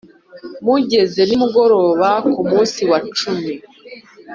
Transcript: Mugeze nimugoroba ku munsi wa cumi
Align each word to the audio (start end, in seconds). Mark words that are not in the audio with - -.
Mugeze 0.65 1.21
nimugoroba 1.25 2.09
ku 2.31 2.41
munsi 2.49 2.81
wa 2.91 2.99
cumi 3.17 3.53